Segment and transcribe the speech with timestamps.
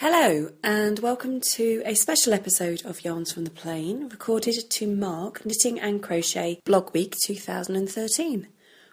[0.00, 5.44] Hello, and welcome to a special episode of Yarns from the Plane, recorded to mark
[5.44, 8.46] Knitting and Crochet Blog Week 2013,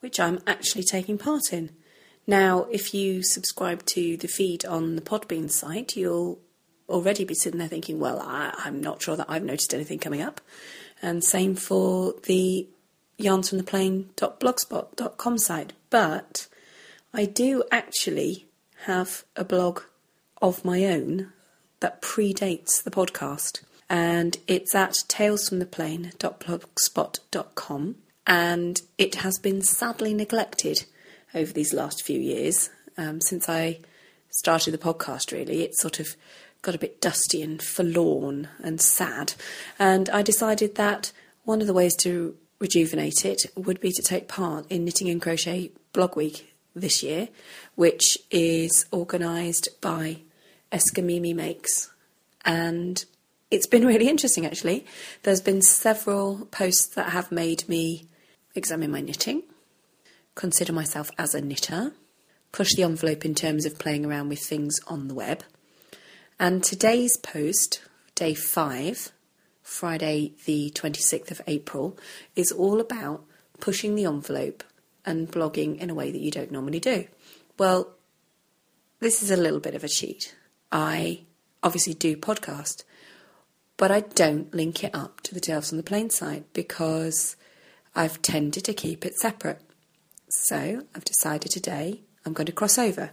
[0.00, 1.68] which I'm actually taking part in.
[2.26, 6.38] Now, if you subscribe to the feed on the Podbean site, you'll
[6.88, 10.22] already be sitting there thinking, well, I, am not sure that I've noticed anything coming
[10.22, 10.40] up.
[11.02, 12.68] And same for the
[13.18, 15.74] yarnsfromtheplane.blogspot.com site.
[15.90, 16.46] But
[17.12, 18.46] I do actually
[18.86, 19.82] have a blog
[20.40, 21.32] of my own
[21.80, 23.62] that predates the podcast.
[23.88, 27.96] And it's at talesfromtheplane.blogspot.com.
[28.26, 30.84] And it has been sadly neglected
[31.34, 32.70] over these last few years.
[32.98, 33.78] Um, since I
[34.30, 36.16] started the podcast, really, it's sort of
[36.62, 39.34] got a bit dusty and forlorn and sad.
[39.78, 41.12] And I decided that
[41.44, 45.22] one of the ways to rejuvenate it would be to take part in Knitting and
[45.22, 47.28] Crochet Blog Week this year,
[47.76, 50.18] which is organised by
[50.72, 51.90] Eskimimi Makes.
[52.44, 53.04] And
[53.50, 54.86] it's been really interesting actually.
[55.22, 58.06] There's been several posts that have made me
[58.54, 59.42] examine my knitting,
[60.34, 61.92] consider myself as a knitter,
[62.52, 65.44] push the envelope in terms of playing around with things on the web.
[66.38, 67.82] And today's post,
[68.14, 69.12] day five,
[69.62, 71.98] Friday, the 26th of April,
[72.34, 73.24] is all about
[73.58, 74.62] pushing the envelope
[75.04, 77.06] and blogging in a way that you don't normally do.
[77.58, 77.94] Well,
[79.00, 80.34] this is a little bit of a cheat.
[80.70, 81.22] I
[81.62, 82.84] obviously do podcast,
[83.76, 87.36] but I don't link it up to the Tales from the Plane side because
[87.94, 89.60] I've tended to keep it separate.
[90.28, 93.10] So I've decided today I'm going to cross over.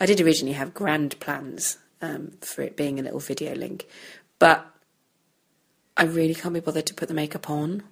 [0.00, 3.86] I did originally have grand plans um, for it being a little video link,
[4.38, 4.66] but
[5.96, 7.82] I really can't be bothered to put the makeup on.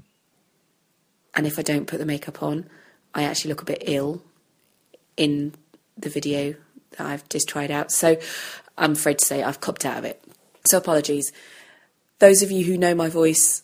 [1.34, 2.68] And if I don't put the makeup on,
[3.14, 4.22] I actually look a bit ill
[5.16, 5.54] in
[5.96, 6.54] the video
[6.92, 7.92] that I've just tried out.
[7.92, 8.16] So
[8.82, 10.22] I'm afraid to say I've copped out of it.
[10.66, 11.32] So apologies.
[12.18, 13.62] Those of you who know my voice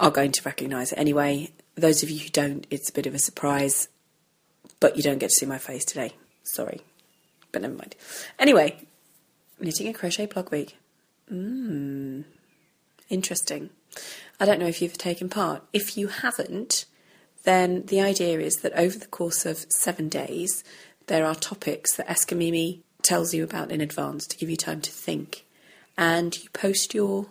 [0.00, 1.52] are going to recognise it anyway.
[1.76, 3.88] Those of you who don't, it's a bit of a surprise,
[4.80, 6.12] but you don't get to see my face today.
[6.42, 6.80] Sorry.
[7.52, 7.94] But never mind.
[8.38, 8.84] Anyway,
[9.60, 10.76] knitting and crochet blog week.
[11.32, 12.24] Mmm.
[13.08, 13.70] Interesting.
[14.40, 15.62] I don't know if you've taken part.
[15.72, 16.86] If you haven't,
[17.44, 20.64] then the idea is that over the course of seven days,
[21.06, 24.90] there are topics that Eskimimi tells you about in advance to give you time to
[24.90, 25.44] think.
[25.96, 27.26] And you post your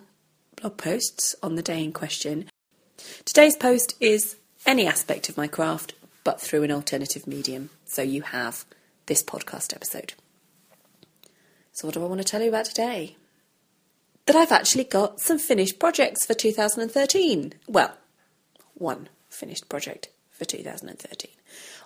[0.56, 2.48] blog posts on the day in question.
[3.24, 5.94] Today's post is any aspect of my craft,
[6.24, 7.70] but through an alternative medium.
[7.84, 8.64] So you have
[9.06, 10.14] this podcast episode.
[11.72, 13.16] So, what do I want to tell you about today?
[14.26, 17.54] That I've actually got some finished projects for 2013.
[17.66, 17.96] Well,
[18.74, 21.30] one finished project for 2013.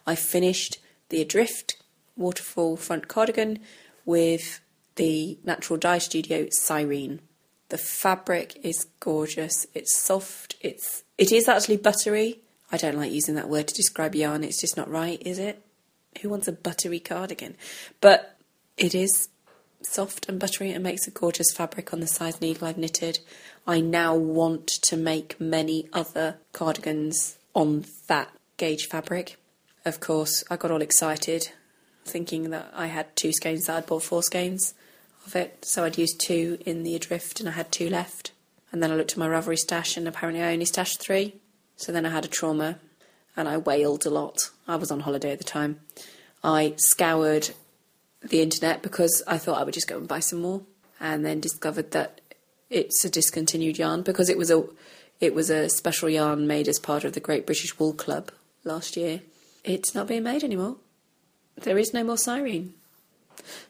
[0.07, 1.77] I finished the Adrift
[2.17, 3.59] waterfall front cardigan
[4.05, 4.61] with
[4.97, 7.21] the Natural Dye Studio Cyrene.
[7.69, 9.67] The fabric is gorgeous.
[9.75, 10.57] It's soft.
[10.61, 12.41] It's it is actually buttery.
[12.71, 14.45] I don't like using that word to describe yarn.
[14.45, 15.63] It's just not right, is it?
[16.23, 17.57] Who wants a buttery cardigan?
[18.01, 18.37] But
[18.77, 19.29] it is
[19.83, 23.21] soft and buttery and makes a gorgeous fabric on the size needle I've knitted.
[23.67, 29.37] I now want to make many other cardigans on that gauge fabric.
[29.85, 31.51] Of course, I got all excited
[32.07, 34.75] thinking that I had two skeins that I'd bought four skeins
[35.27, 35.65] of it.
[35.65, 38.33] So I'd used two in the Adrift and I had two left.
[38.73, 41.35] And then I looked at my Ravelry stash and apparently I only stashed three.
[41.77, 42.79] So then I had a trauma
[43.37, 44.51] and I wailed a lot.
[44.67, 45.81] I was on holiday at the time.
[46.43, 47.51] I scoured
[48.23, 50.63] the internet because I thought I would just go and buy some more
[51.01, 52.21] and then discovered that
[52.71, 54.65] it's a discontinued yarn because it was a
[55.21, 58.31] it was a special yarn made as part of the Great British Wool Club
[58.65, 59.23] last year.
[59.65, 60.77] It's not being made anymore
[61.57, 62.75] there is no more Cyrene.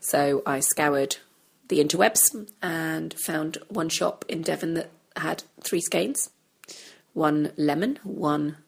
[0.01, 1.17] So I scoured
[1.69, 6.31] the interwebs and found one shop in Devon that had three skeins
[7.13, 8.59] one lemon, one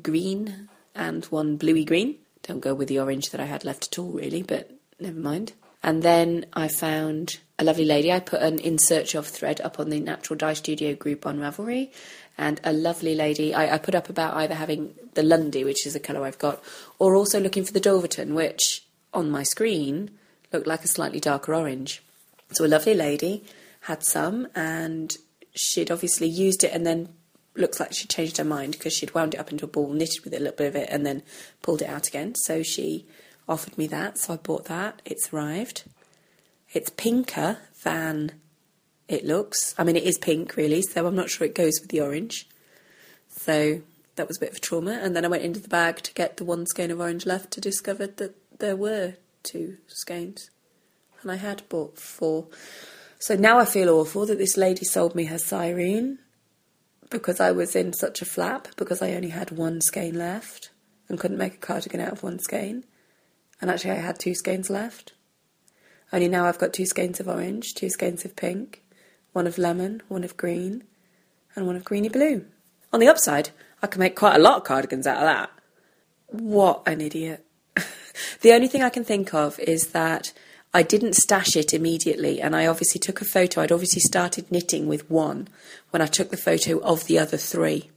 [0.00, 2.16] green, and one bluey green.
[2.42, 5.52] Don't go with the orange that I had left at all, really, but never mind.
[5.82, 8.12] And then I found a lovely lady.
[8.12, 11.38] I put an in search of thread up on the Natural Dye Studio group on
[11.38, 11.90] Ravelry,
[12.36, 13.54] and a lovely lady.
[13.54, 16.62] I, I put up about either having the Lundy, which is the colour I've got,
[16.98, 20.10] or also looking for the Dulverton, which on my screen
[20.52, 22.02] looked like a slightly darker orange.
[22.52, 23.44] So a lovely lady
[23.82, 25.16] had some, and
[25.54, 27.08] she'd obviously used it and then
[27.56, 30.24] looks like she changed her mind because she'd wound it up into a ball, knitted
[30.24, 31.22] with a little bit of it, and then
[31.62, 32.34] pulled it out again.
[32.36, 33.06] So she
[33.48, 35.00] offered me that, so I bought that.
[35.04, 35.84] It's arrived.
[36.72, 38.32] It's pinker than
[39.08, 39.74] it looks.
[39.78, 42.46] I mean, it is pink, really, so I'm not sure it goes with the orange.
[43.28, 43.80] So
[44.16, 44.98] that was a bit of a trauma.
[45.02, 47.50] And then I went into the bag to get the one skein of orange left
[47.52, 50.50] to discover that there were two skeins.
[51.22, 52.48] And I had bought four.
[53.18, 56.18] So now I feel awful that this lady sold me her Cyrene
[57.10, 60.70] because I was in such a flap because I only had one skein left
[61.08, 62.84] and couldn't make a cardigan out of one skein.
[63.60, 65.12] And actually, I had two skeins left.
[66.12, 68.82] Only now I've got two skeins of orange, two skeins of pink,
[69.32, 70.84] one of lemon, one of green,
[71.54, 72.46] and one of greeny blue.
[72.92, 73.50] On the upside,
[73.82, 75.50] I can make quite a lot of cardigans out of that.
[76.26, 77.44] What an idiot.
[78.40, 80.32] the only thing I can think of is that
[80.72, 83.60] I didn't stash it immediately, and I obviously took a photo.
[83.60, 85.48] I'd obviously started knitting with one
[85.90, 87.90] when I took the photo of the other three,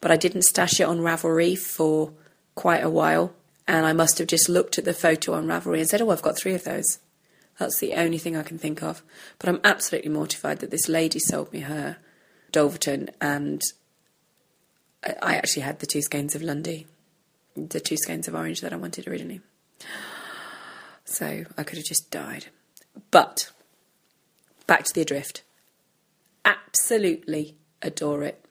[0.00, 2.12] but I didn't stash it on Ravelry for
[2.54, 3.32] quite a while,
[3.66, 6.22] and I must have just looked at the photo on Ravelry and said, Oh, I've
[6.22, 6.98] got three of those.
[7.58, 9.02] That's the only thing I can think of.
[9.38, 11.98] But I'm absolutely mortified that this lady sold me her
[12.52, 13.62] Dulverton, and
[15.22, 16.86] I actually had the two skeins of Lundy,
[17.56, 19.40] the two skeins of orange that I wanted originally.
[21.04, 22.46] So I could have just died.
[23.10, 23.50] But
[24.66, 25.42] back to the adrift.
[26.44, 28.44] Absolutely adore it.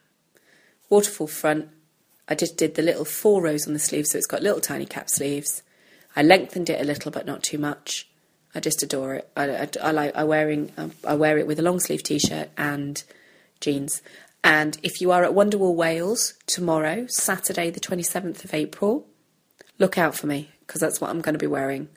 [0.89, 1.69] Waterfall front.
[2.28, 4.86] I just did the little four rows on the sleeve, so it's got little tiny
[4.86, 5.62] cap sleeves.
[6.16, 8.08] I lengthened it a little, but not too much.
[8.56, 9.30] I just adore it.
[9.36, 12.50] I, I, I like I wearing um, I wear it with a long sleeve t-shirt
[12.58, 13.04] and
[13.60, 14.02] jeans.
[14.44, 19.08] And if you are at Wonderwool Wales tomorrow, Saturday the 27th of April,
[19.80, 21.90] look out for me because that's what I'm going to be wearing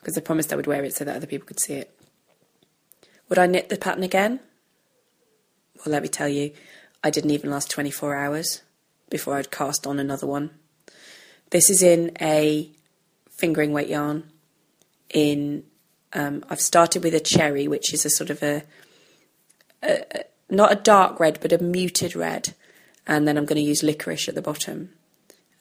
[0.00, 1.96] because I promised I would wear it so that other people could see it.
[3.28, 4.40] Would I knit the pattern again?
[5.76, 6.52] Well, let me tell you,
[7.02, 8.62] I didn't even last 24 hours
[9.12, 10.50] before I'd cast on another one.
[11.50, 12.70] This is in a
[13.30, 14.24] fingering weight yarn.
[15.10, 15.64] In
[16.14, 18.64] um, I've started with a cherry, which is a sort of a,
[19.82, 22.54] a, a not a dark red, but a muted red,
[23.06, 24.90] and then I'm going to use licorice at the bottom,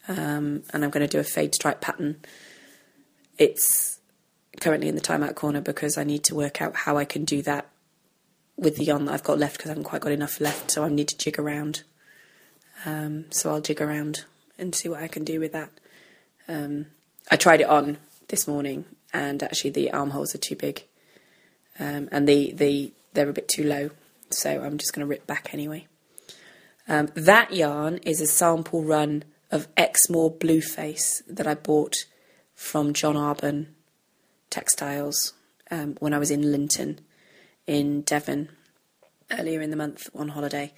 [0.07, 2.21] um, and I'm going to do a fade stripe pattern.
[3.38, 4.00] It's
[4.62, 7.42] currently in the timeout corner because I need to work out how I can do
[7.42, 7.68] that
[8.56, 10.86] with the yarn that I've got left because I haven't quite got enough left, so
[10.86, 11.83] I need to jig around.
[12.86, 14.25] Um, so I'll jig around
[14.57, 15.69] and see what I can do with that.
[16.48, 16.88] Um,
[17.30, 17.98] I tried it on
[18.28, 20.83] this morning, and actually the armholes are too big,
[21.80, 23.92] um, and the, the they're a bit too low,
[24.30, 25.88] so I'm just going to rip back anyway.
[26.88, 32.06] Um, that yarn is a sample run of Exmoor Blueface that I bought
[32.56, 33.68] from John Arbon
[34.50, 35.33] textiles
[35.69, 37.00] um, when I was in Lynton
[37.68, 38.50] in Devon
[39.31, 40.74] earlier in the month on holiday.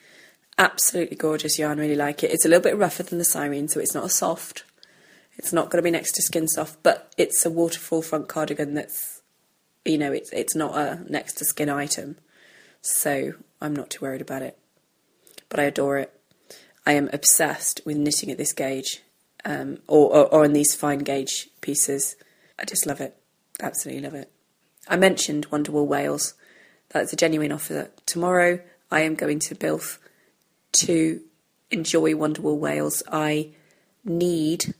[0.57, 2.31] Absolutely gorgeous yarn, really like it.
[2.31, 4.63] It's a little bit rougher than the Cyrene, so it's not a soft.
[5.37, 8.75] It's not going to be next to skin soft, but it's a waterfall front cardigan
[8.75, 9.21] that's,
[9.83, 12.17] you know, it's it's not a next to skin item,
[12.81, 14.57] so I'm not too worried about it.
[15.49, 16.13] But I adore it.
[16.85, 19.01] I am obsessed with knitting at this gauge,
[19.45, 22.15] um, or, or or in these fine gauge pieces.
[22.59, 23.17] I just love it.
[23.59, 24.31] Absolutely love it.
[24.87, 26.35] I mentioned Wonderwool Wales.
[26.89, 27.89] That's a genuine offer.
[28.05, 28.59] Tomorrow
[28.91, 29.97] I am going to Builth
[30.73, 31.21] to
[31.71, 33.03] enjoy Wonderwool Wales.
[33.11, 33.49] I
[34.03, 34.73] need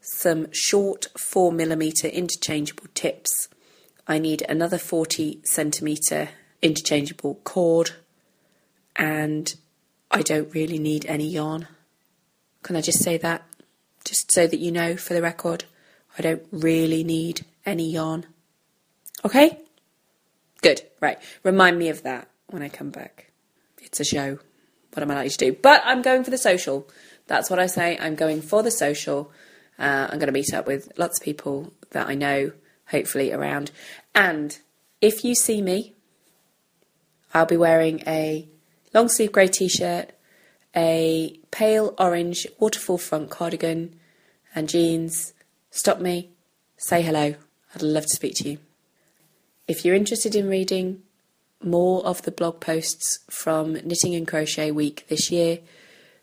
[0.00, 3.48] some short 4mm interchangeable tips.
[4.06, 6.28] I need another 40 centimetre
[6.60, 7.92] interchangeable cord,
[8.96, 9.54] and
[10.10, 11.68] I don't really need any yarn.
[12.62, 13.42] Can I just say that?
[14.04, 15.64] Just so that you know for the record,
[16.18, 18.26] I don't really need any yarn.
[19.24, 19.58] Okay?
[20.60, 21.18] Good, right.
[21.42, 23.30] Remind me of that when I come back.
[23.82, 24.38] It's a show.
[24.94, 25.52] What am I likely to do?
[25.52, 26.88] But I'm going for the social.
[27.26, 27.98] That's what I say.
[27.98, 29.32] I'm going for the social.
[29.78, 32.52] Uh, I'm going to meet up with lots of people that I know,
[32.86, 33.72] hopefully, around.
[34.14, 34.56] And
[35.00, 35.94] if you see me,
[37.32, 38.48] I'll be wearing a
[38.92, 40.12] long sleeve grey t shirt,
[40.76, 43.98] a pale orange waterfall front cardigan,
[44.54, 45.32] and jeans.
[45.72, 46.30] Stop me,
[46.76, 47.34] say hello.
[47.74, 48.58] I'd love to speak to you.
[49.66, 51.02] If you're interested in reading
[51.64, 55.60] more of the blog posts from Knitting and Crochet Week this year,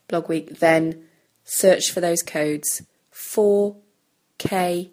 [0.07, 1.03] blog week, then.
[1.43, 2.83] Search for those codes.
[3.13, 4.91] 4K